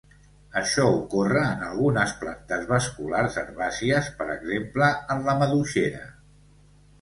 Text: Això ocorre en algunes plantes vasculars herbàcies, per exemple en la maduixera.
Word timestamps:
Això 0.59 0.85
ocorre 0.93 1.43
en 1.49 1.65
algunes 1.67 2.13
plantes 2.21 2.63
vasculars 2.71 3.37
herbàcies, 3.43 4.09
per 4.23 4.27
exemple 4.37 4.89
en 5.17 5.23
la 5.29 5.37
maduixera. 5.45 6.03